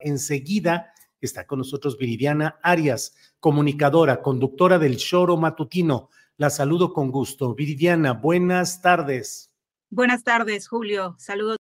Enseguida 0.00 0.92
está 1.20 1.46
con 1.46 1.58
nosotros 1.58 1.98
Viridiana 1.98 2.58
Arias, 2.62 3.14
comunicadora, 3.38 4.22
conductora 4.22 4.78
del 4.78 4.96
Choro 4.96 5.36
Matutino. 5.36 6.08
La 6.36 6.50
saludo 6.50 6.92
con 6.92 7.10
gusto. 7.10 7.54
Viridiana, 7.54 8.14
buenas 8.14 8.80
tardes. 8.80 9.52
Buenas 9.90 10.24
tardes, 10.24 10.68
Julio. 10.68 11.16
Saludos. 11.18 11.58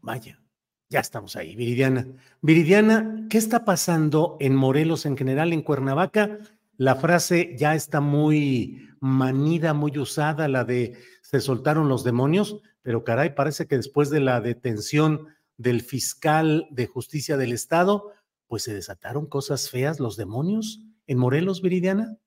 Vaya, 0.00 0.40
ya 0.88 1.00
estamos 1.00 1.36
ahí, 1.36 1.56
Viridiana. 1.56 2.06
Viridiana, 2.40 3.26
¿qué 3.28 3.38
está 3.38 3.64
pasando 3.64 4.36
en 4.40 4.54
Morelos 4.54 5.06
en 5.06 5.16
general, 5.16 5.52
en 5.52 5.62
Cuernavaca? 5.62 6.38
La 6.76 6.96
frase 6.96 7.54
ya 7.56 7.74
está 7.74 8.00
muy 8.00 8.88
manida, 9.00 9.74
muy 9.74 9.98
usada, 9.98 10.48
la 10.48 10.64
de 10.64 10.96
se 11.22 11.40
soltaron 11.40 11.88
los 11.88 12.04
demonios, 12.04 12.60
pero 12.82 13.04
caray, 13.04 13.34
parece 13.34 13.66
que 13.66 13.76
después 13.76 14.10
de 14.10 14.20
la 14.20 14.40
detención 14.40 15.28
del 15.56 15.82
fiscal 15.82 16.66
de 16.70 16.86
justicia 16.86 17.36
del 17.36 17.52
Estado, 17.52 18.12
pues 18.46 18.64
se 18.64 18.74
desataron 18.74 19.26
cosas 19.26 19.70
feas, 19.70 20.00
los 20.00 20.16
demonios 20.16 20.80
en 21.06 21.18
Morelos, 21.18 21.62
Viridiana. 21.62 22.18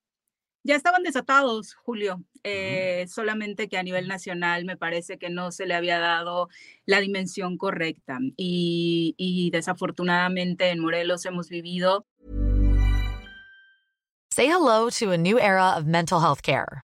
Ya 0.64 0.76
estaban 0.76 1.04
desatados, 1.04 1.76
Julio, 1.76 2.24
eh, 2.44 3.06
solamente 3.08 3.70
que 3.70 3.78
a 3.78 3.84
nivel 3.84 4.08
nacional 4.08 4.66
me 4.66 4.76
parece 4.76 5.18
que 5.18 5.30
no 5.30 5.52
se 5.52 5.66
le 5.66 5.74
había 5.74 6.00
dado 6.00 6.50
la 6.86 7.00
dimensión 7.00 7.58
correcta 7.58 8.20
y, 8.36 9.16
y 9.18 9.50
desafortunadamente 9.52 10.70
en 10.72 10.80
Morelos 10.80 11.26
hemos 11.26 11.48
vivido. 11.48 12.06
Say 14.34 14.48
hello 14.48 14.90
to 15.00 15.12
a 15.12 15.18
new 15.18 15.40
era 15.40 15.78
of 15.78 15.86
mental 15.86 16.20
health 16.20 16.42
care. 16.42 16.84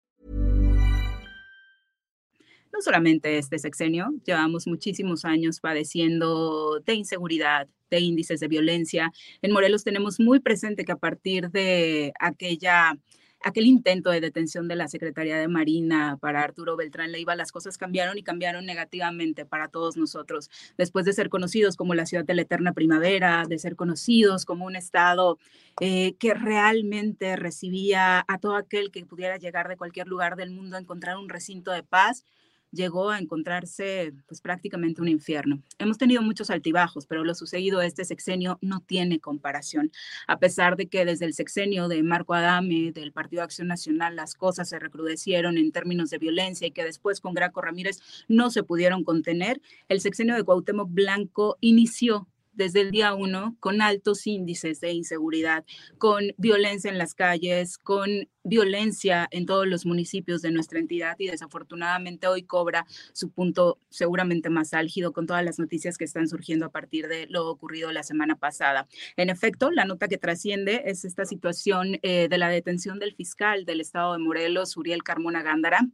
No 2.73 2.81
solamente 2.81 3.37
este 3.37 3.59
sexenio, 3.59 4.09
llevamos 4.25 4.67
muchísimos 4.67 5.25
años 5.25 5.59
padeciendo 5.59 6.79
de 6.85 6.93
inseguridad, 6.93 7.67
de 7.89 7.99
índices 7.99 8.39
de 8.39 8.47
violencia. 8.47 9.11
En 9.41 9.51
Morelos 9.51 9.83
tenemos 9.83 10.19
muy 10.19 10.39
presente 10.39 10.85
que 10.85 10.93
a 10.93 10.97
partir 10.97 11.51
de 11.51 12.13
aquella 12.19 12.97
aquel 13.43 13.65
intento 13.65 14.09
de 14.11 14.21
detención 14.21 14.67
de 14.67 14.75
la 14.75 14.87
Secretaría 14.87 15.37
de 15.37 15.47
Marina 15.47 16.17
para 16.21 16.43
Arturo 16.43 16.75
Beltrán 16.75 17.11
Leiva, 17.11 17.35
las 17.35 17.51
cosas 17.51 17.77
cambiaron 17.77 18.17
y 18.17 18.23
cambiaron 18.23 18.65
negativamente 18.65 19.45
para 19.45 19.67
todos 19.67 19.97
nosotros. 19.97 20.49
Después 20.77 21.05
de 21.05 21.13
ser 21.13 21.29
conocidos 21.29 21.75
como 21.75 21.95
la 21.95 22.05
ciudad 22.05 22.25
de 22.25 22.35
la 22.35 22.43
eterna 22.43 22.73
primavera, 22.73 23.45
de 23.47 23.59
ser 23.59 23.75
conocidos 23.75 24.45
como 24.45 24.65
un 24.65 24.75
estado 24.75 25.39
eh, 25.79 26.13
que 26.19 26.33
realmente 26.33 27.35
recibía 27.35 28.23
a 28.27 28.37
todo 28.37 28.55
aquel 28.55 28.91
que 28.91 29.05
pudiera 29.05 29.37
llegar 29.37 29.67
de 29.67 29.77
cualquier 29.77 30.07
lugar 30.07 30.35
del 30.35 30.51
mundo 30.51 30.77
a 30.77 30.79
encontrar 30.79 31.17
un 31.17 31.29
recinto 31.29 31.71
de 31.71 31.83
paz, 31.83 32.23
llegó 32.71 33.09
a 33.09 33.19
encontrarse 33.19 34.13
pues 34.27 34.41
prácticamente 34.41 35.01
un 35.01 35.07
infierno. 35.07 35.61
Hemos 35.77 35.97
tenido 35.97 36.21
muchos 36.21 36.49
altibajos, 36.49 37.05
pero 37.05 37.23
lo 37.23 37.35
sucedido 37.35 37.81
este 37.81 38.05
sexenio 38.05 38.57
no 38.61 38.79
tiene 38.79 39.19
comparación. 39.19 39.91
A 40.27 40.39
pesar 40.39 40.77
de 40.77 40.87
que 40.87 41.05
desde 41.05 41.25
el 41.25 41.33
sexenio 41.33 41.87
de 41.87 42.03
Marco 42.03 42.33
Adame, 42.33 42.91
del 42.91 43.11
Partido 43.11 43.43
Acción 43.43 43.67
Nacional, 43.67 44.15
las 44.15 44.35
cosas 44.35 44.69
se 44.69 44.79
recrudecieron 44.79 45.57
en 45.57 45.71
términos 45.71 46.09
de 46.09 46.17
violencia 46.17 46.67
y 46.67 46.71
que 46.71 46.83
después 46.83 47.19
con 47.19 47.33
Graco 47.33 47.61
Ramírez 47.61 47.99
no 48.27 48.49
se 48.49 48.63
pudieron 48.63 49.03
contener, 49.03 49.61
el 49.89 50.01
sexenio 50.01 50.35
de 50.35 50.43
Cuauhtémoc 50.43 50.89
Blanco 50.91 51.57
inició 51.61 52.27
desde 52.53 52.81
el 52.81 52.91
día 52.91 53.13
uno 53.13 53.55
con 53.59 53.81
altos 53.81 54.27
índices 54.27 54.79
de 54.81 54.93
inseguridad, 54.93 55.65
con 55.97 56.33
violencia 56.37 56.91
en 56.91 56.97
las 56.97 57.13
calles, 57.13 57.77
con 57.77 58.27
violencia 58.43 59.27
en 59.31 59.45
todos 59.45 59.67
los 59.67 59.85
municipios 59.85 60.41
de 60.41 60.51
nuestra 60.51 60.79
entidad 60.79 61.15
y 61.19 61.27
desafortunadamente 61.27 62.27
hoy 62.27 62.43
cobra 62.43 62.85
su 63.13 63.29
punto 63.29 63.79
seguramente 63.89 64.49
más 64.49 64.73
álgido 64.73 65.11
con 65.13 65.27
todas 65.27 65.43
las 65.45 65.59
noticias 65.59 65.97
que 65.97 66.05
están 66.05 66.27
surgiendo 66.27 66.65
a 66.65 66.71
partir 66.71 67.07
de 67.07 67.27
lo 67.27 67.47
ocurrido 67.47 67.91
la 67.91 68.03
semana 68.03 68.37
pasada. 68.37 68.87
En 69.15 69.29
efecto, 69.29 69.71
la 69.71 69.85
nota 69.85 70.07
que 70.07 70.17
trasciende 70.17 70.83
es 70.85 71.05
esta 71.05 71.25
situación 71.25 71.99
eh, 72.01 72.27
de 72.29 72.37
la 72.37 72.49
detención 72.49 72.99
del 72.99 73.13
fiscal 73.13 73.65
del 73.65 73.81
estado 73.81 74.13
de 74.13 74.19
Morelos, 74.19 74.75
Uriel 74.77 75.03
Carmona 75.03 75.43
Gándara, 75.43 75.87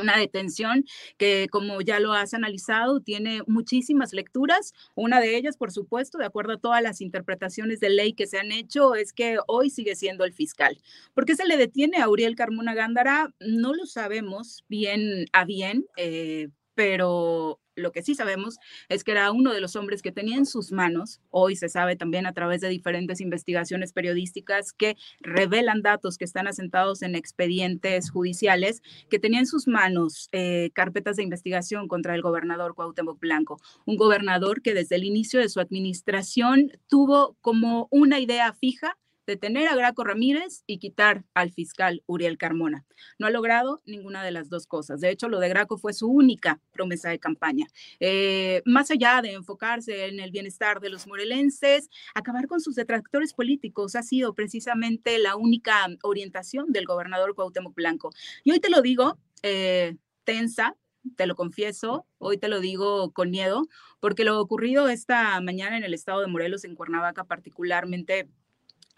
una 0.00 0.16
detención 0.18 0.84
que, 1.18 1.48
como 1.50 1.80
ya 1.80 2.00
lo 2.00 2.12
has 2.12 2.34
analizado, 2.34 3.00
tiene 3.00 3.42
muchísimas 3.46 4.12
lecturas. 4.12 4.72
Una 4.94 5.20
de 5.20 5.36
ellas, 5.36 5.56
por 5.56 5.72
supuesto, 5.72 6.18
de 6.18 6.26
acuerdo 6.26 6.54
a 6.54 6.58
todas 6.58 6.82
las 6.82 7.00
interpretaciones 7.00 7.80
de 7.80 7.90
ley 7.90 8.12
que 8.14 8.26
se 8.26 8.38
han 8.38 8.52
hecho, 8.52 8.94
es 8.94 9.12
que 9.12 9.38
hoy 9.46 9.70
sigue 9.70 9.96
siendo 9.96 10.24
el 10.24 10.32
fiscal. 10.32 10.78
¿Por 11.14 11.24
qué 11.24 11.36
se 11.36 11.46
le 11.46 11.56
detiene 11.56 11.98
a 11.98 12.08
Uriel 12.08 12.36
Carmona 12.36 12.74
Gándara? 12.74 13.34
No 13.40 13.74
lo 13.74 13.86
sabemos 13.86 14.64
bien 14.68 15.26
a 15.32 15.44
bien, 15.44 15.86
eh, 15.96 16.48
pero 16.74 17.60
lo 17.76 17.92
que 17.92 18.02
sí 18.02 18.14
sabemos 18.14 18.58
es 18.88 19.04
que 19.04 19.12
era 19.12 19.30
uno 19.32 19.52
de 19.52 19.60
los 19.60 19.76
hombres 19.76 20.02
que 20.02 20.12
tenía 20.12 20.36
en 20.36 20.46
sus 20.46 20.72
manos, 20.72 21.20
hoy 21.30 21.56
se 21.56 21.68
sabe 21.68 21.96
también 21.96 22.26
a 22.26 22.32
través 22.32 22.60
de 22.60 22.68
diferentes 22.68 23.20
investigaciones 23.20 23.92
periodísticas 23.92 24.72
que 24.72 24.96
revelan 25.20 25.82
datos 25.82 26.18
que 26.18 26.24
están 26.24 26.46
asentados 26.46 27.02
en 27.02 27.14
expedientes 27.14 28.10
judiciales, 28.10 28.82
que 29.08 29.18
tenía 29.18 29.40
en 29.40 29.46
sus 29.46 29.66
manos 29.66 30.28
eh, 30.32 30.70
carpetas 30.74 31.16
de 31.16 31.22
investigación 31.22 31.88
contra 31.88 32.14
el 32.14 32.22
gobernador 32.22 32.74
Cuauhtémoc 32.74 33.18
Blanco, 33.20 33.60
un 33.86 33.96
gobernador 33.96 34.62
que 34.62 34.74
desde 34.74 34.96
el 34.96 35.04
inicio 35.04 35.40
de 35.40 35.48
su 35.48 35.60
administración 35.60 36.72
tuvo 36.88 37.36
como 37.40 37.88
una 37.90 38.20
idea 38.20 38.52
fija 38.52 38.96
detener 39.26 39.68
a 39.68 39.76
Graco 39.76 40.04
Ramírez 40.04 40.62
y 40.66 40.78
quitar 40.78 41.24
al 41.34 41.50
fiscal 41.50 42.02
Uriel 42.06 42.38
Carmona. 42.38 42.84
No 43.18 43.26
ha 43.26 43.30
logrado 43.30 43.82
ninguna 43.86 44.22
de 44.22 44.30
las 44.30 44.48
dos 44.48 44.66
cosas. 44.66 45.00
De 45.00 45.10
hecho, 45.10 45.28
lo 45.28 45.40
de 45.40 45.48
Graco 45.48 45.78
fue 45.78 45.92
su 45.92 46.08
única 46.08 46.60
promesa 46.72 47.10
de 47.10 47.18
campaña. 47.18 47.66
Eh, 48.00 48.62
más 48.64 48.90
allá 48.90 49.20
de 49.22 49.32
enfocarse 49.32 50.06
en 50.06 50.20
el 50.20 50.30
bienestar 50.30 50.80
de 50.80 50.90
los 50.90 51.06
morelenses, 51.06 51.90
acabar 52.14 52.46
con 52.46 52.60
sus 52.60 52.74
detractores 52.74 53.32
políticos 53.32 53.96
ha 53.96 54.02
sido 54.02 54.34
precisamente 54.34 55.18
la 55.18 55.36
única 55.36 55.86
orientación 56.02 56.72
del 56.72 56.86
gobernador 56.86 57.34
Cuauhtémoc 57.34 57.74
Blanco. 57.74 58.10
Y 58.42 58.52
hoy 58.52 58.60
te 58.60 58.70
lo 58.70 58.82
digo, 58.82 59.18
eh, 59.42 59.96
tensa, 60.24 60.76
te 61.16 61.26
lo 61.26 61.34
confieso, 61.34 62.06
hoy 62.18 62.38
te 62.38 62.48
lo 62.48 62.60
digo 62.60 63.12
con 63.12 63.30
miedo, 63.30 63.66
porque 64.00 64.24
lo 64.24 64.40
ocurrido 64.40 64.88
esta 64.88 65.40
mañana 65.40 65.76
en 65.76 65.84
el 65.84 65.94
estado 65.94 66.20
de 66.20 66.26
Morelos, 66.26 66.64
en 66.64 66.74
Cuernavaca 66.74 67.24
particularmente, 67.24 68.28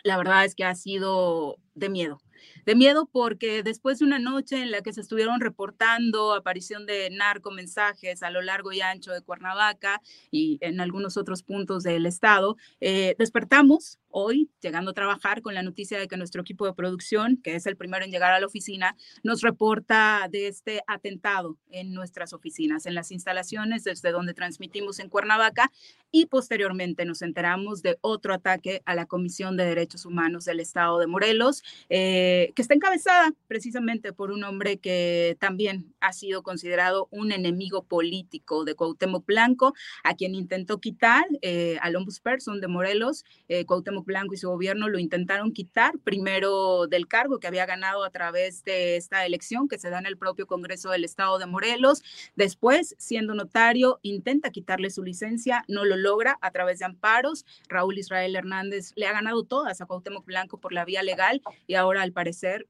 la 0.04 0.16
verdad 0.16 0.44
es 0.44 0.54
que 0.54 0.64
ha 0.64 0.75
sido 0.75 1.56
de 1.75 1.88
miedo. 1.90 2.19
De 2.64 2.74
miedo 2.74 3.08
porque 3.10 3.62
después 3.62 3.98
de 3.98 4.04
una 4.04 4.18
noche 4.18 4.62
en 4.62 4.70
la 4.70 4.82
que 4.82 4.92
se 4.92 5.00
estuvieron 5.00 5.40
reportando 5.40 6.34
aparición 6.34 6.86
de 6.86 7.10
narcomensajes 7.10 8.22
a 8.22 8.30
lo 8.30 8.42
largo 8.42 8.72
y 8.72 8.80
ancho 8.80 9.12
de 9.12 9.22
Cuernavaca 9.22 10.00
y 10.30 10.58
en 10.60 10.80
algunos 10.80 11.16
otros 11.16 11.42
puntos 11.42 11.82
del 11.82 12.06
estado, 12.06 12.56
eh, 12.80 13.14
despertamos 13.18 13.98
hoy, 14.18 14.50
llegando 14.62 14.92
a 14.92 14.94
trabajar, 14.94 15.42
con 15.42 15.52
la 15.52 15.62
noticia 15.62 15.98
de 15.98 16.08
que 16.08 16.16
nuestro 16.16 16.40
equipo 16.40 16.64
de 16.64 16.72
producción, 16.72 17.36
que 17.36 17.54
es 17.54 17.66
el 17.66 17.76
primero 17.76 18.02
en 18.02 18.10
llegar 18.10 18.32
a 18.32 18.40
la 18.40 18.46
oficina, 18.46 18.96
nos 19.22 19.42
reporta 19.42 20.26
de 20.30 20.48
este 20.48 20.80
atentado 20.86 21.58
en 21.70 21.92
nuestras 21.92 22.32
oficinas, 22.32 22.86
en 22.86 22.94
las 22.94 23.12
instalaciones 23.12 23.84
desde 23.84 24.12
donde 24.12 24.32
transmitimos 24.32 25.00
en 25.00 25.10
Cuernavaca 25.10 25.70
y 26.10 26.26
posteriormente 26.26 27.04
nos 27.04 27.20
enteramos 27.20 27.82
de 27.82 27.98
otro 28.00 28.32
ataque 28.32 28.80
a 28.86 28.94
la 28.94 29.04
Comisión 29.04 29.56
de 29.58 29.66
Derechos 29.66 30.06
Humanos 30.06 30.46
del 30.46 30.60
Estado 30.60 30.98
de 30.98 31.06
Morelos, 31.06 31.62
eh, 31.90 32.25
que 32.55 32.62
está 32.62 32.75
encabezada 32.75 33.32
precisamente 33.49 34.12
por 34.12 34.31
un 34.31 34.44
hombre 34.44 34.78
que 34.78 35.37
también 35.40 35.94
ha 36.00 36.12
sido 36.12 36.43
considerado 36.43 37.08
un 37.11 37.32
enemigo 37.32 37.84
político 37.84 38.64
de 38.64 38.75
Cuauhtémoc 38.75 39.26
Blanco, 39.26 39.75
a 40.05 40.14
quien 40.14 40.34
intentó 40.34 40.81
quitar 40.81 41.25
eh, 41.43 41.78
al 41.82 41.96
ombudsperson 41.96 42.61
de 42.61 42.69
Morelos, 42.69 43.25
eh, 43.49 43.64
Cuauhtémoc 43.64 44.06
Blanco 44.06 44.34
y 44.34 44.38
su 44.38 44.49
gobierno 44.49 44.88
lo 44.88 44.99
intentaron 44.99 45.52
quitar, 45.52 45.99
primero 45.99 46.87
del 46.87 47.08
cargo 47.08 47.38
que 47.38 47.46
había 47.46 47.67
ganado 47.67 48.05
a 48.05 48.11
través 48.11 48.64
de 48.64 48.96
esta 48.96 49.26
elección 49.26 49.69
que 49.69 49.79
se 49.79 49.90
da 49.90 49.99
en 49.99 50.06
el 50.06 50.17
propio 50.17 50.46
Congreso 50.46 50.90
del 50.90 51.05
Estado 51.05 51.38
de 51.38 51.46
Morelos. 51.46 52.02
Después, 52.34 52.94
siendo 52.99 53.34
notario, 53.34 53.99
intenta 54.02 54.50
quitarle 54.50 54.90
su 54.90 55.02
licencia, 55.02 55.64
no 55.69 55.84
lo 55.84 55.96
logra 55.96 56.38
a 56.40 56.50
través 56.50 56.79
de 56.79 56.84
amparos. 56.84 57.44
Raúl 57.69 57.99
Israel 57.99 58.37
Hernández 58.37 58.93
le 58.96 59.06
ha 59.06 59.12
ganado 59.12 59.44
todas 59.44 59.81
a 59.81 59.87
Cuauhtémoc 59.87 60.25
Blanco 60.25 60.58
por 60.58 60.72
la 60.72 60.84
vía 60.84 61.02
legal 61.02 61.43
y 61.67 61.75
ahora 61.75 62.02
al 62.02 62.12
parecer 62.16 62.66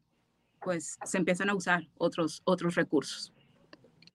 pues 0.60 0.98
se 1.04 1.19
empiezan 1.19 1.48
a 1.48 1.54
usar 1.54 1.88
otros, 1.96 2.43
otros 2.44 2.75
recursos. 2.75 3.32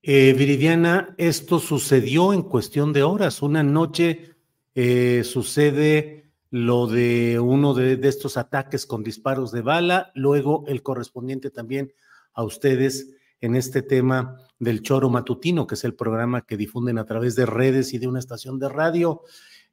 Eh, 0.04 0.34
Viridiana, 0.38 1.16
esto 1.18 1.60
sucedió 1.60 2.34
en 2.34 2.42
cuestión 2.42 2.92
de 2.92 3.04
horas. 3.04 3.42
Una 3.42 3.64
noche 3.64 4.36
eh, 4.76 5.24
sucede 5.24 6.34
lo 6.50 6.88
de 6.88 7.40
uno 7.40 7.74
de, 7.74 7.98
estos 8.04 8.36
ataques 8.36 8.86
con 8.86 9.04
disparos 9.04 9.54
de 9.54 9.62
bala, 9.62 10.12
luego 10.14 10.66
el 10.68 10.84
correspondiente 10.84 11.50
también 11.50 11.94
a 12.34 12.44
ustedes 12.44 13.16
en 13.40 13.56
este 13.56 13.82
tema 13.82 14.38
del 14.60 14.82
choro 14.82 15.10
matutino, 15.10 15.66
que 15.66 15.76
es 15.76 15.86
el 15.86 15.96
programa 15.96 16.46
que 16.46 16.58
difunden 16.58 16.98
a 16.98 17.06
través 17.06 17.38
de 17.38 17.46
redes 17.46 17.94
y 17.94 17.98
de 17.98 18.08
una 18.08 18.20
estación 18.20 18.60
de 18.60 18.68
radio. 18.68 19.22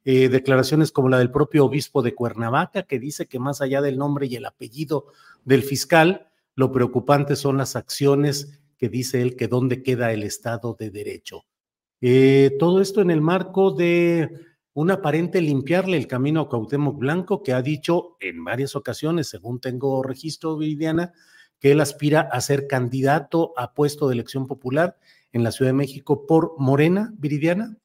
Eh, 0.05 0.29
declaraciones 0.29 0.91
como 0.91 1.09
la 1.09 1.19
del 1.19 1.31
propio 1.31 1.65
obispo 1.65 2.01
de 2.01 2.15
Cuernavaca, 2.15 2.83
que 2.83 2.99
dice 2.99 3.27
que 3.27 3.39
más 3.39 3.61
allá 3.61 3.81
del 3.81 3.97
nombre 3.97 4.27
y 4.27 4.35
el 4.35 4.45
apellido 4.45 5.07
del 5.43 5.63
fiscal, 5.63 6.29
lo 6.55 6.71
preocupante 6.71 7.35
son 7.35 7.57
las 7.57 7.75
acciones 7.75 8.59
que 8.77 8.89
dice 8.89 9.21
él 9.21 9.35
que 9.35 9.47
dónde 9.47 9.83
queda 9.83 10.13
el 10.13 10.23
Estado 10.23 10.75
de 10.79 10.89
Derecho. 10.89 11.45
Eh, 12.01 12.55
todo 12.59 12.81
esto 12.81 13.01
en 13.01 13.11
el 13.11 13.21
marco 13.21 13.71
de 13.71 14.29
un 14.73 14.91
aparente 14.91 15.41
limpiarle 15.41 15.97
el 15.97 16.07
camino 16.07 16.41
a 16.41 16.49
Cuauhtémoc 16.49 16.97
Blanco, 16.97 17.43
que 17.43 17.51
ha 17.51 17.61
dicho 17.61 18.15
en 18.21 18.43
varias 18.45 18.77
ocasiones, 18.77 19.27
según 19.27 19.59
tengo 19.59 20.01
registro, 20.01 20.57
Viridiana, 20.57 21.11
que 21.59 21.71
él 21.71 21.81
aspira 21.81 22.21
a 22.21 22.39
ser 22.39 22.67
candidato 22.67 23.53
a 23.57 23.73
puesto 23.73 24.07
de 24.07 24.13
elección 24.13 24.47
popular 24.47 24.97
en 25.33 25.43
la 25.43 25.51
Ciudad 25.51 25.69
de 25.69 25.77
México 25.77 26.25
por 26.25 26.55
Morena, 26.57 27.13
Viridiana. 27.17 27.77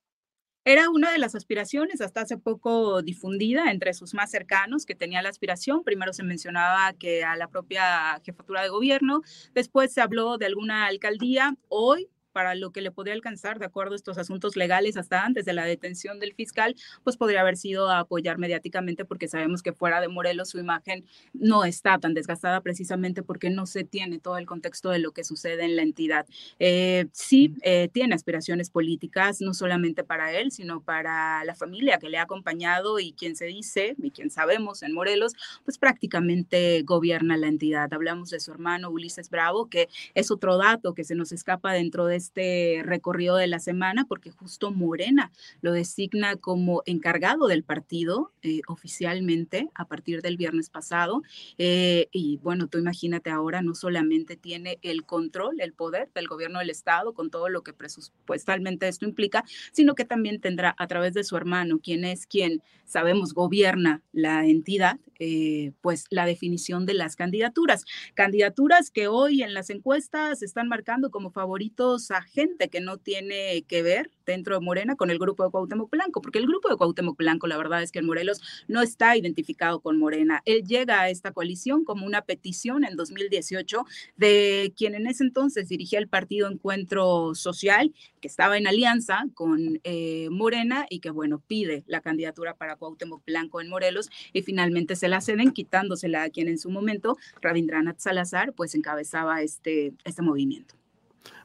Era 0.66 0.88
una 0.88 1.12
de 1.12 1.18
las 1.18 1.34
aspiraciones 1.34 2.00
hasta 2.00 2.22
hace 2.22 2.38
poco 2.38 3.02
difundida 3.02 3.70
entre 3.70 3.92
sus 3.92 4.14
más 4.14 4.30
cercanos 4.30 4.86
que 4.86 4.94
tenía 4.94 5.20
la 5.20 5.28
aspiración. 5.28 5.84
Primero 5.84 6.14
se 6.14 6.22
mencionaba 6.22 6.94
que 6.94 7.22
a 7.22 7.36
la 7.36 7.48
propia 7.48 8.18
jefatura 8.24 8.62
de 8.62 8.70
gobierno, 8.70 9.20
después 9.52 9.92
se 9.92 10.00
habló 10.00 10.38
de 10.38 10.46
alguna 10.46 10.86
alcaldía. 10.86 11.54
Hoy 11.68 12.08
para 12.34 12.54
lo 12.56 12.72
que 12.72 12.82
le 12.82 12.90
podría 12.90 13.14
alcanzar 13.14 13.58
de 13.58 13.64
acuerdo 13.64 13.92
a 13.92 13.96
estos 13.96 14.18
asuntos 14.18 14.56
legales 14.56 14.96
hasta 14.96 15.24
antes 15.24 15.44
de 15.44 15.52
la 15.52 15.64
detención 15.64 16.18
del 16.18 16.34
fiscal, 16.34 16.74
pues 17.04 17.16
podría 17.16 17.40
haber 17.40 17.56
sido 17.56 17.90
apoyar 17.90 18.38
mediáticamente 18.38 19.04
porque 19.04 19.28
sabemos 19.28 19.62
que 19.62 19.72
fuera 19.72 20.00
de 20.00 20.08
Morelos 20.08 20.50
su 20.50 20.58
imagen 20.58 21.06
no 21.32 21.64
está 21.64 21.98
tan 21.98 22.12
desgastada 22.12 22.60
precisamente 22.60 23.22
porque 23.22 23.50
no 23.50 23.66
se 23.66 23.84
tiene 23.84 24.18
todo 24.18 24.36
el 24.36 24.46
contexto 24.46 24.90
de 24.90 24.98
lo 24.98 25.12
que 25.12 25.22
sucede 25.22 25.64
en 25.64 25.76
la 25.76 25.82
entidad. 25.82 26.26
Eh, 26.58 27.06
sí, 27.12 27.54
eh, 27.62 27.88
tiene 27.92 28.16
aspiraciones 28.16 28.68
políticas, 28.68 29.40
no 29.40 29.54
solamente 29.54 30.02
para 30.02 30.32
él, 30.32 30.50
sino 30.50 30.80
para 30.80 31.44
la 31.44 31.54
familia 31.54 31.98
que 31.98 32.08
le 32.08 32.18
ha 32.18 32.22
acompañado 32.22 32.98
y 32.98 33.12
quien 33.12 33.36
se 33.36 33.46
dice 33.46 33.94
y 34.02 34.10
quien 34.10 34.30
sabemos 34.30 34.82
en 34.82 34.92
Morelos, 34.92 35.34
pues 35.64 35.78
prácticamente 35.78 36.82
gobierna 36.82 37.36
la 37.36 37.46
entidad. 37.46 37.92
Hablamos 37.92 38.30
de 38.30 38.40
su 38.40 38.50
hermano 38.50 38.90
Ulises 38.90 39.30
Bravo, 39.30 39.68
que 39.68 39.88
es 40.14 40.30
otro 40.32 40.58
dato 40.58 40.94
que 40.94 41.04
se 41.04 41.14
nos 41.14 41.30
escapa 41.30 41.72
dentro 41.72 42.06
de 42.06 42.16
este 42.24 42.82
recorrido 42.84 43.36
de 43.36 43.46
la 43.46 43.58
semana, 43.58 44.06
porque 44.06 44.30
justo 44.30 44.70
Morena 44.70 45.30
lo 45.60 45.72
designa 45.72 46.36
como 46.36 46.82
encargado 46.86 47.46
del 47.46 47.64
partido 47.64 48.32
eh, 48.42 48.60
oficialmente 48.66 49.68
a 49.74 49.86
partir 49.86 50.22
del 50.22 50.36
viernes 50.36 50.70
pasado. 50.70 51.22
Eh, 51.58 52.08
y 52.12 52.38
bueno, 52.38 52.66
tú 52.68 52.78
imagínate 52.78 53.30
ahora, 53.30 53.62
no 53.62 53.74
solamente 53.74 54.36
tiene 54.36 54.78
el 54.82 55.04
control, 55.04 55.60
el 55.60 55.72
poder 55.72 56.10
del 56.14 56.28
gobierno 56.28 56.58
del 56.58 56.70
Estado 56.70 57.12
con 57.12 57.30
todo 57.30 57.48
lo 57.48 57.62
que 57.62 57.72
presupuestalmente 57.72 58.88
esto 58.88 59.04
implica, 59.04 59.44
sino 59.72 59.94
que 59.94 60.04
también 60.04 60.40
tendrá 60.40 60.74
a 60.78 60.86
través 60.86 61.14
de 61.14 61.24
su 61.24 61.36
hermano, 61.36 61.78
quien 61.78 62.04
es 62.04 62.26
quien 62.26 62.62
sabemos 62.84 63.34
gobierna 63.34 64.02
la 64.12 64.46
entidad, 64.46 64.98
eh, 65.18 65.72
pues 65.80 66.06
la 66.10 66.26
definición 66.26 66.86
de 66.86 66.94
las 66.94 67.16
candidaturas. 67.16 67.84
Candidaturas 68.14 68.90
que 68.90 69.08
hoy 69.08 69.42
en 69.42 69.54
las 69.54 69.70
encuestas 69.70 70.42
están 70.42 70.68
marcando 70.68 71.10
como 71.10 71.30
favoritos 71.30 72.10
gente 72.22 72.68
que 72.68 72.80
no 72.80 72.98
tiene 72.98 73.62
que 73.62 73.82
ver 73.82 74.10
dentro 74.26 74.58
de 74.58 74.64
Morena 74.64 74.96
con 74.96 75.10
el 75.10 75.18
grupo 75.18 75.44
de 75.44 75.50
Cuauhtémoc 75.50 75.90
Blanco, 75.90 76.20
porque 76.20 76.38
el 76.38 76.46
grupo 76.46 76.68
de 76.68 76.76
Cuauhtémoc 76.76 77.16
Blanco, 77.16 77.46
la 77.46 77.56
verdad 77.56 77.82
es 77.82 77.92
que 77.92 77.98
en 77.98 78.06
Morelos 78.06 78.40
no 78.68 78.82
está 78.82 79.16
identificado 79.16 79.80
con 79.80 79.98
Morena. 79.98 80.42
Él 80.44 80.64
llega 80.64 81.00
a 81.00 81.10
esta 81.10 81.32
coalición 81.32 81.84
como 81.84 82.06
una 82.06 82.22
petición 82.22 82.84
en 82.84 82.96
2018 82.96 83.84
de 84.16 84.72
quien 84.76 84.94
en 84.94 85.06
ese 85.06 85.24
entonces 85.24 85.68
dirigía 85.68 85.98
el 85.98 86.08
partido 86.08 86.50
Encuentro 86.50 87.34
Social, 87.34 87.92
que 88.20 88.28
estaba 88.28 88.56
en 88.56 88.66
alianza 88.66 89.26
con 89.34 89.80
eh, 89.84 90.28
Morena 90.30 90.86
y 90.88 91.00
que, 91.00 91.10
bueno, 91.10 91.42
pide 91.46 91.84
la 91.86 92.00
candidatura 92.00 92.54
para 92.54 92.76
Cuauhtémoc 92.76 93.24
Blanco 93.24 93.60
en 93.60 93.68
Morelos 93.68 94.10
y 94.32 94.42
finalmente 94.42 94.96
se 94.96 95.08
la 95.08 95.20
ceden, 95.20 95.52
quitándosela 95.52 96.22
a 96.22 96.30
quien 96.30 96.48
en 96.48 96.58
su 96.58 96.70
momento, 96.70 97.16
Rabindranath 97.40 98.00
Salazar, 98.00 98.52
pues 98.54 98.74
encabezaba 98.74 99.42
este, 99.42 99.92
este 100.04 100.22
movimiento. 100.22 100.74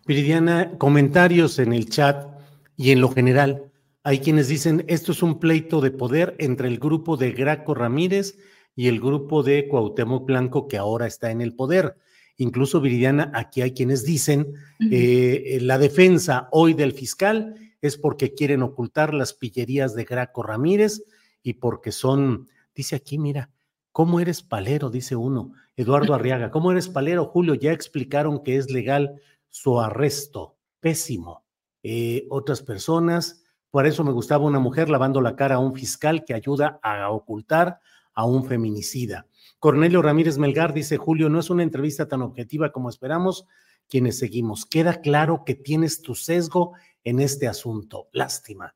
Viridiana, 0.06 0.78
comentarios 0.78 1.60
en 1.60 1.74
el 1.74 1.90
chat 1.90 2.28
y 2.76 2.92
en 2.92 3.02
lo 3.02 3.10
general. 3.10 3.72
Hay 4.04 4.20
quienes 4.20 4.48
dicen, 4.48 4.86
esto 4.88 5.12
es 5.12 5.22
un 5.22 5.40
pleito 5.40 5.82
de 5.82 5.92
poder 5.92 6.36
entre 6.40 6.68
el 6.68 6.80
grupo 6.80 7.18
de 7.18 7.32
Graco 7.32 7.76
Ramírez 7.76 8.38
y 8.76 8.88
el 8.88 9.00
grupo 9.00 9.44
de 9.44 9.68
Cuauhtémoc 9.68 10.26
Blanco 10.26 10.68
que 10.68 10.78
ahora 10.78 11.06
está 11.06 11.32
en 11.32 11.42
el 11.42 11.54
poder. 11.54 11.98
Incluso, 12.38 12.80
Viridiana, 12.80 13.32
aquí 13.36 13.62
hay 13.62 13.72
quienes 13.72 14.06
dicen, 14.06 14.54
eh, 14.90 15.60
la 15.62 15.78
defensa 15.78 16.48
hoy 16.52 16.74
del 16.74 16.94
fiscal 16.94 17.56
es 17.82 17.98
porque 17.98 18.34
quieren 18.34 18.64
ocultar 18.64 19.14
las 19.14 19.34
pillerías 19.34 19.94
de 19.94 20.06
Graco 20.06 20.42
Ramírez 20.42 21.04
y 21.44 21.56
porque 21.56 21.92
son, 21.92 22.48
dice 22.74 22.96
aquí, 22.96 23.18
mira, 23.18 23.50
¿cómo 23.92 24.22
eres 24.22 24.42
palero? 24.42 24.90
Dice 24.90 25.18
uno, 25.18 25.54
Eduardo 25.76 26.14
Arriaga, 26.14 26.50
¿cómo 26.50 26.72
eres 26.72 26.88
palero, 26.88 27.26
Julio? 27.26 27.56
Ya 27.56 27.74
explicaron 27.74 28.44
que 28.44 28.56
es 28.56 28.72
legal 28.72 29.22
su 29.50 29.80
arresto, 29.80 30.58
pésimo. 30.80 31.46
Eh, 31.84 32.26
otras 32.30 32.62
personas, 32.62 33.44
por 33.72 33.86
eso 33.86 34.04
me 34.04 34.12
gustaba 34.12 34.46
una 34.46 34.60
mujer 34.60 34.90
lavando 34.90 35.22
la 35.22 35.36
cara 35.36 35.56
a 35.56 35.60
un 35.60 35.74
fiscal 35.74 36.26
que 36.26 36.34
ayuda 36.34 36.80
a 36.82 37.10
ocultar 37.12 37.80
a 38.14 38.26
un 38.26 38.46
feminicida. 38.46 39.28
Cornelio 39.60 40.02
Ramírez 40.02 40.38
Melgar 40.38 40.74
dice, 40.74 40.98
Julio, 40.98 41.30
no 41.30 41.40
es 41.40 41.50
una 41.50 41.64
entrevista 41.64 42.08
tan 42.08 42.22
objetiva 42.22 42.72
como 42.72 42.90
esperamos 42.90 43.46
quienes 43.88 44.18
seguimos. 44.18 44.66
Queda 44.66 45.02
claro 45.02 45.44
que 45.46 45.56
tienes 45.56 46.02
tu 46.02 46.16
sesgo 46.16 46.74
en 47.04 47.20
este 47.20 47.48
asunto. 47.48 48.08
Lástima. 48.12 48.76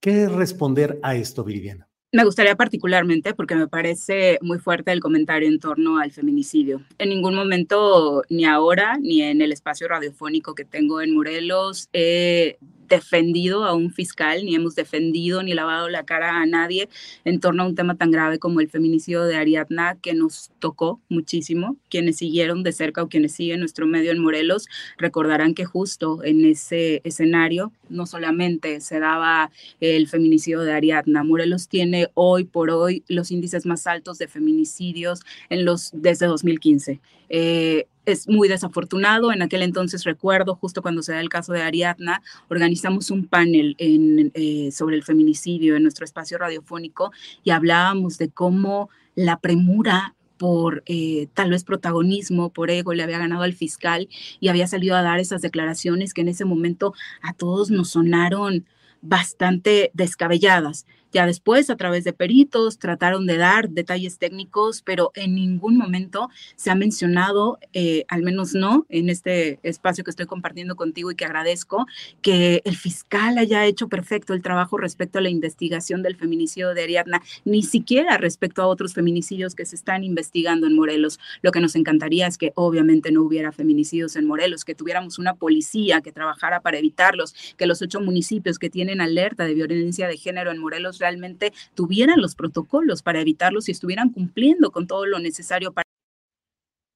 ¿Qué 0.00 0.28
responder 0.28 1.00
a 1.02 1.14
esto, 1.14 1.44
Viridiana? 1.44 1.88
Me 2.14 2.22
gustaría 2.24 2.54
particularmente, 2.54 3.34
porque 3.34 3.56
me 3.56 3.66
parece 3.66 4.38
muy 4.40 4.60
fuerte 4.60 4.92
el 4.92 5.00
comentario 5.00 5.48
en 5.48 5.58
torno 5.58 5.98
al 5.98 6.12
feminicidio. 6.12 6.80
En 6.98 7.08
ningún 7.08 7.34
momento, 7.34 8.22
ni 8.30 8.44
ahora, 8.44 8.98
ni 9.00 9.22
en 9.22 9.42
el 9.42 9.50
espacio 9.50 9.88
radiofónico 9.88 10.54
que 10.54 10.64
tengo 10.64 11.00
en 11.00 11.12
Morelos, 11.12 11.88
he 11.92 12.56
defendido 12.94 13.64
a 13.64 13.74
un 13.74 13.92
fiscal, 13.92 14.44
ni 14.44 14.54
hemos 14.54 14.74
defendido 14.74 15.42
ni 15.42 15.54
lavado 15.54 15.88
la 15.88 16.04
cara 16.04 16.40
a 16.40 16.46
nadie 16.46 16.88
en 17.24 17.40
torno 17.40 17.62
a 17.62 17.66
un 17.66 17.74
tema 17.74 17.96
tan 17.96 18.10
grave 18.10 18.38
como 18.38 18.60
el 18.60 18.68
feminicidio 18.68 19.24
de 19.24 19.36
Ariadna, 19.36 19.96
que 20.00 20.14
nos 20.14 20.50
tocó 20.58 21.00
muchísimo. 21.08 21.76
Quienes 21.90 22.16
siguieron 22.18 22.62
de 22.62 22.72
cerca 22.72 23.02
o 23.02 23.08
quienes 23.08 23.32
siguen 23.32 23.60
nuestro 23.60 23.86
medio 23.86 24.12
en 24.12 24.20
Morelos 24.20 24.66
recordarán 24.96 25.54
que 25.54 25.64
justo 25.64 26.22
en 26.22 26.44
ese 26.44 27.00
escenario 27.04 27.72
no 27.88 28.06
solamente 28.06 28.80
se 28.80 29.00
daba 29.00 29.50
el 29.80 30.08
feminicidio 30.08 30.60
de 30.60 30.72
Ariadna, 30.72 31.24
Morelos 31.24 31.68
tiene 31.68 32.08
hoy 32.14 32.44
por 32.44 32.70
hoy 32.70 33.04
los 33.08 33.30
índices 33.30 33.66
más 33.66 33.86
altos 33.86 34.18
de 34.18 34.28
feminicidios 34.28 35.20
en 35.48 35.64
los, 35.64 35.90
desde 35.92 36.26
2015. 36.26 37.00
Eh, 37.28 37.86
es 38.06 38.28
muy 38.28 38.48
desafortunado. 38.48 39.32
En 39.32 39.42
aquel 39.42 39.62
entonces 39.62 40.04
recuerdo, 40.04 40.56
justo 40.56 40.82
cuando 40.82 41.02
se 41.02 41.12
da 41.12 41.20
el 41.20 41.28
caso 41.28 41.52
de 41.52 41.62
Ariadna, 41.62 42.22
organizamos 42.48 43.10
un 43.10 43.26
panel 43.26 43.76
eh, 43.78 44.70
sobre 44.72 44.96
el 44.96 45.02
feminicidio 45.02 45.76
en 45.76 45.82
nuestro 45.82 46.04
espacio 46.04 46.38
radiofónico 46.38 47.12
y 47.42 47.50
hablábamos 47.50 48.18
de 48.18 48.30
cómo 48.30 48.90
la 49.14 49.38
premura 49.38 50.14
por 50.36 50.82
eh, 50.86 51.28
tal 51.34 51.50
vez 51.50 51.64
protagonismo, 51.64 52.50
por 52.50 52.70
ego, 52.70 52.92
le 52.92 53.02
había 53.02 53.18
ganado 53.18 53.42
al 53.42 53.54
fiscal 53.54 54.08
y 54.40 54.48
había 54.48 54.66
salido 54.66 54.96
a 54.96 55.02
dar 55.02 55.20
esas 55.20 55.42
declaraciones 55.42 56.12
que 56.12 56.22
en 56.22 56.28
ese 56.28 56.44
momento 56.44 56.92
a 57.22 57.32
todos 57.32 57.70
nos 57.70 57.90
sonaron 57.90 58.66
bastante 59.00 59.90
descabelladas. 59.94 60.86
Ya 61.14 61.26
después, 61.26 61.70
a 61.70 61.76
través 61.76 62.02
de 62.02 62.12
peritos, 62.12 62.80
trataron 62.80 63.24
de 63.24 63.36
dar 63.36 63.70
detalles 63.70 64.18
técnicos, 64.18 64.82
pero 64.82 65.12
en 65.14 65.36
ningún 65.36 65.76
momento 65.76 66.28
se 66.56 66.72
ha 66.72 66.74
mencionado, 66.74 67.60
eh, 67.72 68.04
al 68.08 68.24
menos 68.24 68.54
no 68.54 68.84
en 68.88 69.08
este 69.08 69.60
espacio 69.62 70.02
que 70.02 70.10
estoy 70.10 70.26
compartiendo 70.26 70.74
contigo 70.74 71.12
y 71.12 71.14
que 71.14 71.24
agradezco, 71.24 71.86
que 72.20 72.62
el 72.64 72.76
fiscal 72.76 73.38
haya 73.38 73.64
hecho 73.64 73.88
perfecto 73.88 74.34
el 74.34 74.42
trabajo 74.42 74.76
respecto 74.76 75.20
a 75.20 75.22
la 75.22 75.28
investigación 75.28 76.02
del 76.02 76.16
feminicidio 76.16 76.74
de 76.74 76.82
Ariadna, 76.82 77.22
ni 77.44 77.62
siquiera 77.62 78.18
respecto 78.18 78.62
a 78.62 78.66
otros 78.66 78.92
feminicidios 78.92 79.54
que 79.54 79.66
se 79.66 79.76
están 79.76 80.02
investigando 80.02 80.66
en 80.66 80.74
Morelos. 80.74 81.20
Lo 81.42 81.52
que 81.52 81.60
nos 81.60 81.76
encantaría 81.76 82.26
es 82.26 82.38
que 82.38 82.50
obviamente 82.56 83.12
no 83.12 83.22
hubiera 83.22 83.52
feminicidios 83.52 84.16
en 84.16 84.26
Morelos, 84.26 84.64
que 84.64 84.74
tuviéramos 84.74 85.20
una 85.20 85.34
policía 85.34 86.00
que 86.00 86.10
trabajara 86.10 86.60
para 86.60 86.78
evitarlos, 86.78 87.36
que 87.56 87.66
los 87.66 87.80
ocho 87.82 88.00
municipios 88.00 88.58
que 88.58 88.68
tienen 88.68 89.00
alerta 89.00 89.44
de 89.44 89.54
violencia 89.54 90.08
de 90.08 90.16
género 90.16 90.50
en 90.50 90.58
Morelos 90.58 91.03
realmente 91.04 91.52
tuvieran 91.74 92.20
los 92.20 92.34
protocolos 92.34 93.02
para 93.02 93.20
evitarlos 93.20 93.68
y 93.68 93.72
estuvieran 93.72 94.08
cumpliendo 94.08 94.72
con 94.72 94.86
todo 94.86 95.04
lo 95.04 95.18
necesario 95.18 95.72
para 95.72 95.84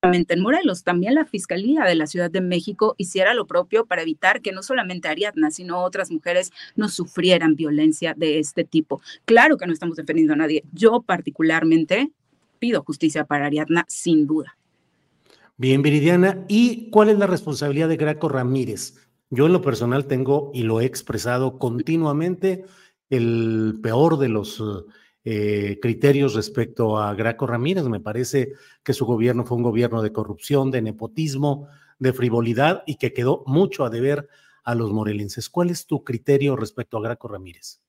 en 0.03 0.41
Morelos. 0.41 0.85
También 0.85 1.15
la 1.15 1.25
Fiscalía 1.25 1.85
de 1.85 1.95
la 1.95 2.07
Ciudad 2.07 2.31
de 2.31 2.41
México 2.41 2.95
hiciera 2.99 3.35
lo 3.35 3.47
propio 3.47 3.85
para 3.85 4.03
evitar 4.03 4.41
que 4.41 4.53
no 4.53 4.63
solamente 4.63 5.09
Ariadna, 5.09 5.51
sino 5.51 5.83
otras 5.83 6.11
mujeres 6.11 6.53
no 6.77 6.89
sufrieran 6.89 7.57
violencia 7.57 8.15
de 8.17 8.39
este 8.39 8.65
tipo. 8.65 9.03
Claro 9.25 9.57
que 9.57 9.67
no 9.67 9.73
estamos 9.73 9.97
defendiendo 9.97 10.35
a 10.35 10.37
nadie. 10.37 10.63
Yo 10.73 11.03
particularmente 11.03 12.13
pido 12.59 12.83
justicia 12.85 13.25
para 13.25 13.47
Ariadna, 13.47 13.85
sin 13.89 14.27
duda. 14.27 14.57
Bien, 15.57 15.83
Viridiana. 15.83 16.45
¿Y 16.49 16.91
cuál 16.91 17.09
es 17.11 17.19
la 17.19 17.27
responsabilidad 17.27 17.89
de 17.89 17.97
Graco 17.97 18.29
Ramírez? 18.29 18.95
Yo 19.31 19.47
en 19.47 19.53
lo 19.53 19.61
personal 19.61 20.07
tengo, 20.07 20.51
y 20.55 20.63
lo 20.63 20.81
he 20.81 20.87
expresado 20.87 21.59
continuamente, 21.59 22.65
el 23.11 23.79
peor 23.83 24.19
de 24.19 24.29
los 24.29 24.63
eh, 25.25 25.79
criterios 25.83 26.35
respecto 26.35 26.99
a 26.99 27.15
Graco 27.15 27.47
Ramírez. 27.47 27.85
Me 27.85 28.01
parece 28.01 28.53
que 28.83 28.95
su 28.95 29.05
gobierno 29.05 29.45
fue 29.45 29.57
un 29.57 29.63
gobierno 29.63 30.03
de 30.03 30.13
corrupción, 30.13 30.71
de 30.71 30.83
nepotismo, 30.83 31.69
de 31.99 32.13
frivolidad 32.13 32.83
y 32.87 32.97
que 32.97 33.13
quedó 33.13 33.43
mucho 33.47 33.85
a 33.85 33.91
deber 33.91 34.29
a 34.65 34.75
los 34.75 34.93
morelenses. 34.93 35.49
¿Cuál 35.49 35.71
es 35.71 35.87
tu 35.87 36.05
criterio 36.05 36.57
respecto 36.57 36.99
a 36.99 37.03
Graco 37.03 37.29
Ramírez? 37.29 37.81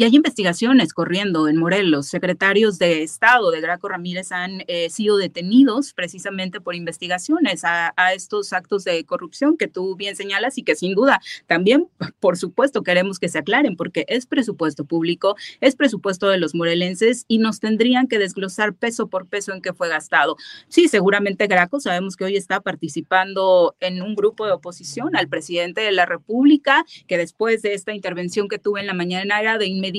Y 0.00 0.04
hay 0.04 0.16
investigaciones 0.16 0.94
corriendo 0.94 1.46
en 1.46 1.58
Morelos. 1.58 2.06
Secretarios 2.06 2.78
de 2.78 3.02
Estado 3.02 3.50
de 3.50 3.60
Graco 3.60 3.86
Ramírez 3.86 4.32
han 4.32 4.62
eh, 4.66 4.88
sido 4.88 5.18
detenidos 5.18 5.92
precisamente 5.92 6.58
por 6.58 6.74
investigaciones 6.74 7.64
a, 7.64 7.92
estos 8.14 8.54
actos 8.54 8.84
de 8.84 9.04
corrupción 9.04 9.58
que 9.58 9.68
tú 9.68 9.96
bien 9.96 10.16
señalas 10.16 10.56
y 10.56 10.62
que 10.62 10.74
sin 10.74 10.94
duda 10.94 11.20
también, 11.46 11.86
por 12.18 12.38
supuesto, 12.38 12.82
queremos 12.82 13.18
que 13.18 13.28
se 13.28 13.40
aclaren 13.40 13.76
porque 13.76 14.06
es 14.08 14.24
presupuesto 14.24 14.86
público, 14.86 15.36
es 15.60 15.76
presupuesto 15.76 16.28
de 16.28 16.38
los 16.38 16.54
morelenses 16.54 17.26
y 17.28 17.36
nos 17.36 17.60
tendrían 17.60 18.08
que 18.08 18.18
desglosar 18.18 18.72
peso 18.72 19.08
por 19.08 19.26
peso 19.26 19.52
en 19.52 19.60
qué 19.60 19.74
fue 19.74 19.90
gastado. 19.90 20.38
Sí, 20.68 20.88
seguramente 20.88 21.46
Graco 21.46 21.78
sabemos 21.78 22.16
que 22.16 22.24
hoy 22.24 22.36
está 22.38 22.62
participando 22.62 23.76
en 23.80 24.00
un 24.00 24.14
grupo 24.14 24.46
de 24.46 24.52
oposición 24.52 25.14
al 25.14 25.28
presidente 25.28 25.82
de 25.82 25.92
la 25.92 26.06
República, 26.06 26.86
que 27.06 27.18
después 27.18 27.60
de 27.60 27.74
esta 27.74 27.92
intervención 27.92 28.48
que 28.48 28.58
tuve 28.58 28.80
en 28.80 28.86
la 28.86 28.94
mañana 28.94 29.38
era 29.38 29.58
de 29.58 29.66
inmediato 29.66 29.89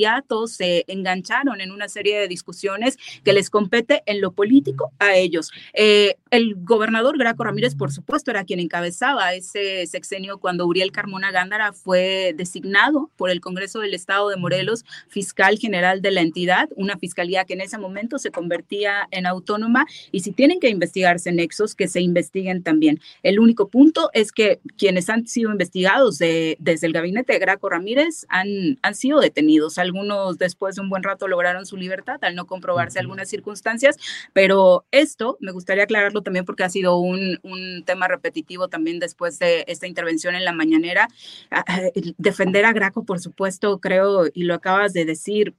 se 0.48 0.86
engancharon 0.88 1.62
en 1.62 1.72
una 1.72 1.88
serie 1.88 2.20
de 2.20 2.28
discusiones 2.28 2.98
que 3.24 3.34
les 3.34 3.50
compete 3.50 4.04
en 4.06 4.22
lo 4.22 4.32
político 4.32 4.92
a 5.00 5.16
ellos. 5.16 5.52
Eh, 5.74 6.18
el 6.32 6.56
gobernador 6.56 7.18
Graco 7.18 7.44
Ramírez, 7.44 7.76
por 7.76 7.92
supuesto, 7.92 8.32
era 8.32 8.46
quien 8.46 8.62
encabezaba 8.62 9.34
ese 9.34 9.86
sexenio 9.86 10.38
cuando 10.38 10.66
Uriel 10.66 10.94
Carmona 10.94 11.30
Gándara 11.30 11.74
fue 11.74 12.34
designado 12.38 13.12
por 13.18 13.30
el 13.30 13.42
Congreso 13.42 13.80
del 13.80 13.94
Estado 13.94 14.30
de 14.30 14.38
Morelos 14.38 14.86
fiscal 15.10 15.58
general 15.60 16.02
de 16.02 16.12
la 16.12 16.22
entidad, 16.22 16.70
una 16.78 16.98
fiscalía 16.98 17.44
que 17.44 17.54
en 17.54 17.62
ese 17.62 17.78
momento 17.78 18.18
se 18.18 18.32
convertía 18.32 19.10
en 19.12 19.26
autónoma. 19.26 19.86
Y 20.14 20.22
si 20.22 20.32
tienen 20.32 20.62
que 20.62 20.70
investigarse 20.70 21.34
nexos, 21.34 21.76
que 21.76 21.90
se 21.90 22.00
investiguen 22.00 22.64
también. 22.64 23.02
El 23.24 23.42
único 23.42 23.68
punto 23.68 24.10
es 24.14 24.32
que 24.32 24.62
quienes 24.78 25.10
han 25.10 25.28
sido 25.28 25.52
investigados 25.52 26.18
desde 26.18 26.88
el 26.88 26.94
gabinete 26.94 27.34
de 27.34 27.40
Graco 27.40 27.68
Ramírez 27.68 28.26
han, 28.30 28.80
han 28.82 28.96
sido 28.96 29.20
detenidos. 29.20 29.78
Algunos 29.78 30.38
después 30.38 30.76
de 30.76 30.82
un 30.82 30.90
buen 30.90 31.04
rato 31.04 31.28
lograron 31.28 31.66
su 31.66 31.76
libertad 31.76 32.24
al 32.24 32.36
no 32.36 32.48
comprobarse 32.48 33.00
algunas 33.00 33.28
circunstancias, 33.28 33.98
pero 34.32 34.86
esto 34.92 35.38
me 35.42 35.52
gustaría 35.52 35.84
aclararlo 35.84 36.21
también 36.24 36.46
porque 36.46 36.64
ha 36.64 36.70
sido 36.70 36.98
un, 36.98 37.40
un 37.44 37.84
tema 37.86 38.08
repetitivo 38.08 38.68
también 38.68 39.00
después 39.00 39.40
de 39.40 39.64
esta 39.68 39.88
intervención 39.88 40.36
en 40.36 40.46
la 40.46 40.54
mañanera. 40.54 41.08
Ah, 41.50 41.64
ah, 41.68 41.82
defender 42.18 42.66
a 42.66 42.74
Graco, 42.74 43.04
por 43.04 43.20
supuesto, 43.20 43.80
creo, 43.80 44.26
y 44.34 44.44
lo 44.44 44.54
acabas 44.54 44.94
de 44.94 45.06
decir, 45.06 45.56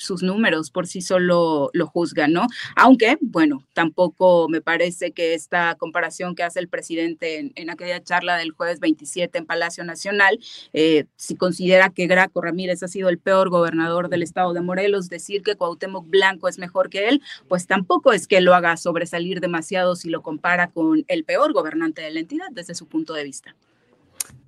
sus 0.00 0.22
números 0.22 0.70
por 0.70 0.86
sí 0.86 1.00
solo 1.02 1.70
lo 1.72 1.86
juzgan, 1.86 2.32
¿no? 2.32 2.46
Aunque, 2.74 3.18
bueno, 3.20 3.64
tampoco 3.74 4.48
me 4.48 4.60
parece 4.60 5.12
que 5.12 5.34
esta 5.34 5.74
comparación 5.76 6.34
que 6.34 6.42
hace 6.42 6.58
el 6.58 6.68
presidente 6.68 7.52
en, 7.54 7.70
aquella 7.70 8.02
charla 8.02 8.36
del 8.36 8.52
jueves 8.52 8.80
27 8.80 9.38
en 9.38 9.46
Palacio 9.46 9.84
Nacional, 9.84 10.40
eh, 10.72 11.04
si 11.16 11.36
considera 11.36 11.90
que 11.90 12.06
Graco 12.06 12.40
Ramírez 12.40 12.82
ha 12.82 12.88
sido 12.88 13.08
el 13.08 13.18
peor 13.18 13.50
gobernador 13.50 14.08
del 14.08 14.22
estado 14.22 14.52
de 14.52 14.60
Morelos, 14.60 15.08
decir 15.08 15.42
que 15.42 15.54
Cuauhtémoc 15.54 16.08
Blanco 16.08 16.48
es 16.48 16.58
mejor 16.58 16.90
que 16.90 17.08
él, 17.08 17.22
pues 17.48 17.66
tampoco 17.66 18.12
es 18.12 18.26
que 18.26 18.40
lo 18.40 18.54
haga 18.54 18.76
sobresalir 18.76 19.40
demasiado 19.40 19.96
si 19.96 20.08
lo 20.08 20.22
compara 20.22 20.70
con 20.70 21.04
el 21.06 21.24
peor 21.24 21.52
gobernante 21.52 22.02
de 22.02 22.10
la 22.10 22.20
entidad 22.20 22.48
desde 22.50 22.74
su 22.74 22.86
punto 22.86 23.12
de 23.14 23.24
vista. 23.24 23.54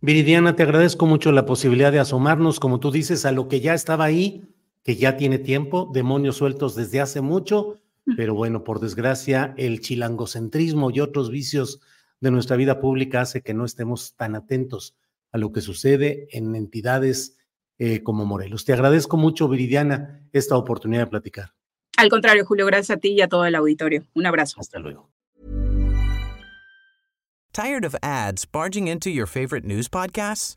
Viridiana, 0.01 0.57
te 0.57 0.63
agradezco 0.63 1.07
mucho 1.07 1.31
la 1.33 1.47
posibilidad 1.47 1.93
de 1.93 2.01
asomarnos, 2.01 2.59
como 2.59 2.81
tú 2.81 2.91
dices, 2.91 3.25
a 3.25 3.33
lo 3.33 3.49
que 3.49 3.61
ya 3.61 3.75
estaba 3.75 4.05
ahí 4.05 4.43
que 4.83 4.97
ya 4.97 5.17
tiene 5.17 5.39
tiempo, 5.39 5.91
demonios 5.93 6.37
sueltos 6.37 6.75
desde 6.75 7.01
hace 7.01 7.21
mucho, 7.21 7.77
pero 8.17 8.35
bueno, 8.35 8.65
por 8.65 8.81
desgracia, 8.81 9.55
el 9.57 9.81
chilangocentrismo 9.81 10.91
y 10.91 11.01
otros 11.01 11.31
vicios 11.31 11.81
de 12.21 12.31
nuestra 12.31 12.57
vida 12.57 12.81
pública 12.81 13.21
hace 13.21 13.43
que 13.43 13.55
no 13.55 13.65
estemos 13.65 14.15
tan 14.17 14.35
atentos 14.35 14.97
a 15.31 15.39
lo 15.39 15.53
que 15.53 15.61
sucede 15.61 16.29
en 16.33 16.55
entidades 16.55 17.39
eh, 17.79 18.03
como 18.03 18.25
Morelos. 18.25 18.65
Te 18.65 18.73
agradezco 18.73 19.17
mucho, 19.17 19.49
Viridiana, 19.49 20.29
esta 20.33 20.57
oportunidad 20.57 21.03
de 21.03 21.07
platicar. 21.09 21.55
Al 21.97 22.09
contrario, 22.09 22.45
Julio, 22.45 22.67
gracias 22.67 22.97
a 22.97 23.01
ti 23.01 23.11
y 23.11 23.21
a 23.21 23.29
todo 23.29 23.45
el 23.45 23.55
auditorio. 23.55 24.05
Un 24.15 24.27
abrazo. 24.27 24.61
Hasta 24.61 24.79
luego. 24.79 25.11
Tired 27.53 27.85
of 27.85 27.95
ads 28.03 28.47
barging 28.47 28.89
into 28.89 29.11
your 29.11 29.27
favorite 29.27 29.67
news 29.67 29.89
podcasts? 29.89 30.57